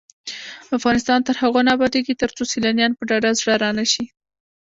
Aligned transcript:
افغانستان 0.77 1.19
تر 1.27 1.35
هغو 1.41 1.59
نه 1.65 1.71
ابادیږي، 1.75 2.13
ترڅو 2.21 2.41
سیلانیان 2.53 2.91
په 2.95 3.03
ډاډه 3.09 3.31
زړه 3.39 3.55
را 3.63 3.69
نشي. 3.79 4.05